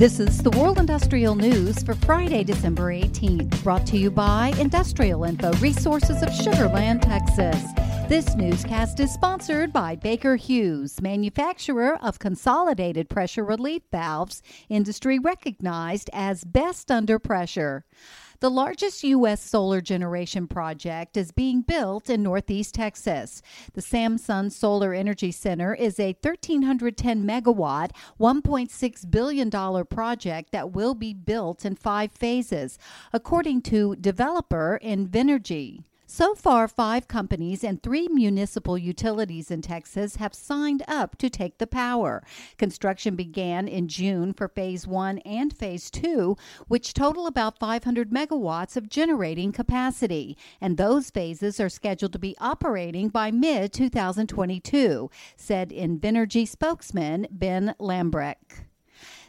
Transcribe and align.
This 0.00 0.18
is 0.18 0.38
the 0.38 0.48
World 0.52 0.78
Industrial 0.78 1.34
News 1.34 1.82
for 1.82 1.92
Friday, 1.92 2.42
December 2.42 2.90
18th, 2.90 3.62
brought 3.62 3.84
to 3.88 3.98
you 3.98 4.10
by 4.10 4.54
Industrial 4.58 5.24
Info 5.24 5.52
Resources 5.58 6.22
of 6.22 6.30
Sugarland, 6.30 7.02
Texas. 7.02 7.89
This 8.10 8.34
newscast 8.34 8.98
is 8.98 9.14
sponsored 9.14 9.72
by 9.72 9.94
Baker 9.94 10.34
Hughes, 10.34 11.00
manufacturer 11.00 11.96
of 12.02 12.18
consolidated 12.18 13.08
pressure 13.08 13.44
relief 13.44 13.82
valves, 13.92 14.42
industry 14.68 15.20
recognized 15.20 16.10
as 16.12 16.42
best 16.42 16.90
under 16.90 17.20
pressure. 17.20 17.84
The 18.40 18.50
largest 18.50 19.04
U.S. 19.04 19.40
solar 19.40 19.80
generation 19.80 20.48
project 20.48 21.16
is 21.16 21.30
being 21.30 21.62
built 21.62 22.10
in 22.10 22.24
Northeast 22.24 22.74
Texas. 22.74 23.42
The 23.74 23.80
Samson 23.80 24.50
Solar 24.50 24.92
Energy 24.92 25.30
Center 25.30 25.72
is 25.72 26.00
a 26.00 26.16
1,310 26.20 27.22
megawatt, 27.24 27.92
$1.6 28.18 29.10
billion 29.12 29.86
project 29.86 30.50
that 30.50 30.72
will 30.72 30.94
be 30.94 31.14
built 31.14 31.64
in 31.64 31.76
five 31.76 32.10
phases, 32.10 32.76
according 33.12 33.62
to 33.62 33.94
developer 33.94 34.80
Invenergy. 34.82 35.84
So 36.12 36.34
far, 36.34 36.66
five 36.66 37.06
companies 37.06 37.62
and 37.62 37.80
three 37.80 38.08
municipal 38.08 38.76
utilities 38.76 39.48
in 39.48 39.62
Texas 39.62 40.16
have 40.16 40.34
signed 40.34 40.82
up 40.88 41.16
to 41.18 41.30
take 41.30 41.58
the 41.58 41.68
power. 41.68 42.24
Construction 42.58 43.14
began 43.14 43.68
in 43.68 43.86
June 43.86 44.32
for 44.32 44.48
Phase 44.48 44.88
1 44.88 45.18
and 45.18 45.56
Phase 45.56 45.88
2, 45.88 46.36
which 46.66 46.94
total 46.94 47.28
about 47.28 47.60
500 47.60 48.10
megawatts 48.10 48.76
of 48.76 48.88
generating 48.88 49.52
capacity. 49.52 50.36
And 50.60 50.76
those 50.76 51.10
phases 51.10 51.60
are 51.60 51.68
scheduled 51.68 52.12
to 52.14 52.18
be 52.18 52.36
operating 52.40 53.08
by 53.08 53.30
mid 53.30 53.72
2022, 53.72 55.10
said 55.36 55.70
Invenergy 55.70 56.46
spokesman 56.46 57.28
Ben 57.30 57.76
Lambrecht. 57.78 58.64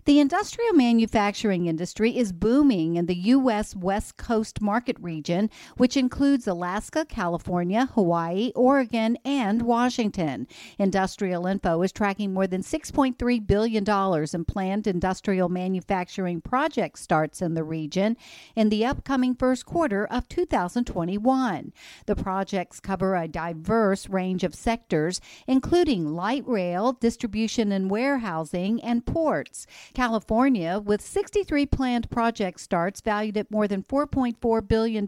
The 0.06 0.20
industrial 0.20 0.74
manufacturing 0.74 1.68
industry 1.68 2.18
is 2.18 2.32
booming 2.32 2.96
in 2.96 3.06
the 3.06 3.16
U.S. 3.16 3.76
West 3.76 4.18
Coast 4.18 4.60
market 4.60 4.98
region, 5.00 5.48
which 5.78 5.96
includes 5.96 6.48
Alaska, 6.48 7.06
California, 7.06 7.86
Hawaii, 7.94 8.52
Oregon, 8.56 9.16
and 9.24 9.62
Washington. 9.62 10.48
Industrial 10.80 11.46
Info 11.46 11.84
is 11.84 11.92
tracking 11.92 12.34
more 12.34 12.48
than 12.48 12.64
$6.3 12.64 13.46
billion 13.46 14.28
in 14.34 14.46
planned 14.46 14.88
industrial 14.88 15.50
manufacturing 15.50 16.42
project 16.42 16.98
starts 16.98 17.40
in 17.40 17.54
the 17.54 17.64
region 17.64 18.18
in 18.56 18.70
the 18.70 18.84
upcoming 18.84 19.36
first 19.36 19.68
quarter 19.68 20.08
of 20.08 20.28
2021. 20.28 21.74
The 22.08 22.16
projects 22.16 22.80
cover 22.80 23.16
a 23.16 23.28
diverse 23.28 24.10
range 24.10 24.44
of 24.44 24.56
sectors, 24.56 25.22
including 25.46 26.16
light 26.16 26.48
rail, 26.48 26.94
distribution 26.94 27.72
and 27.72 27.92
warehousing, 27.92 28.82
and 28.82 29.06
ports. 29.06 29.68
California, 29.94 30.80
with 30.80 31.02
63 31.02 31.66
planned 31.68 32.10
project 32.10 32.60
starts 32.60 33.02
valued 33.02 33.38
at 33.38 33.52
more 33.52 33.68
than 33.68 33.84
$4.4 33.84 34.68
billion, 34.68 35.08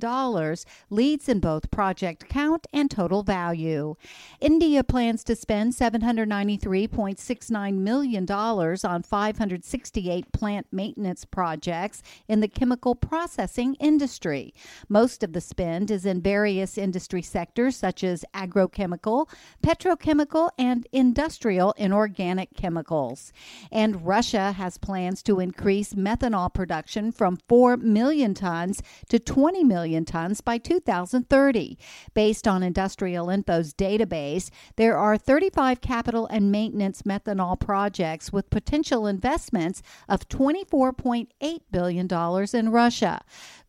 leads 0.89 1.29
in 1.29 1.39
both 1.39 1.71
project 1.71 2.29
count 2.29 2.67
and 2.73 2.91
total 2.91 3.23
value. 3.23 3.95
India 4.39 4.83
plans 4.83 5.23
to 5.23 5.35
spend 5.35 5.73
$793.69 5.73 7.73
million 7.73 8.29
on 8.29 9.03
568 9.03 10.31
plant 10.31 10.67
maintenance 10.71 11.25
projects 11.25 12.03
in 12.27 12.39
the 12.39 12.47
chemical 12.47 12.95
processing 12.95 13.75
industry. 13.75 14.53
Most 14.89 15.23
of 15.23 15.33
the 15.33 15.41
spend 15.41 15.91
is 15.91 16.05
in 16.05 16.21
various 16.21 16.77
industry 16.77 17.21
sectors 17.21 17.75
such 17.75 18.03
as 18.03 18.25
agrochemical, 18.33 19.29
petrochemical, 19.63 20.49
and 20.57 20.87
industrial 20.91 21.73
inorganic 21.77 22.53
chemicals. 22.55 23.31
And 23.71 24.05
Russia 24.05 24.51
has 24.53 24.72
has 24.73 24.77
plans 24.79 25.21
to 25.21 25.39
increase 25.39 25.93
methanol 25.93 26.51
production 26.51 27.11
from 27.11 27.37
4 27.47 27.77
million 27.77 28.33
tons 28.33 28.81
to 29.07 29.19
20 29.19 29.63
million 29.63 30.03
tons 30.03 30.41
by 30.41 30.57
2030. 30.57 31.77
Based 32.15 32.47
on 32.47 32.63
Industrial 32.63 33.27
Info's 33.27 33.73
database, 33.73 34.49
there 34.75 34.97
are 34.97 35.17
35 35.17 35.81
capital 35.81 36.25
and 36.27 36.51
maintenance 36.51 37.03
methanol 37.03 37.59
projects 37.59 38.33
with 38.33 38.49
potential 38.49 39.05
investments 39.05 39.83
of 40.09 40.27
$24.8 40.27 41.27
billion 41.71 42.07
in 42.53 42.71
Russia. 42.71 43.21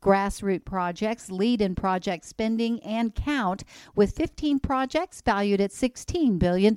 Grassroot 0.04 0.66
projects 0.66 1.31
lead 1.31 1.62
in 1.62 1.75
project 1.75 2.26
spending 2.26 2.78
and 2.81 3.15
count, 3.15 3.65
with 3.97 4.15
15 4.15 4.59
projects 4.59 5.22
valued 5.22 5.62
at 5.62 5.71
$16 5.71 6.38
billion. 6.38 6.75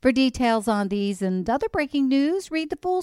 For 0.00 0.12
details 0.12 0.68
on 0.68 0.88
these 0.88 1.20
and 1.20 1.50
other 1.50 1.68
breaking 1.68 2.08
news, 2.08 2.52
read 2.52 2.70
the 2.70 2.76
full 2.76 3.02